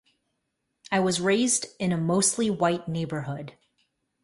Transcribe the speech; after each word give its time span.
I 0.91 0.99
was 0.99 1.21
raised 1.21 1.67
in 1.77 1.91
a 1.91 1.95
mostly 1.95 2.49
white 2.49 2.87
neighborhood. 2.87 3.53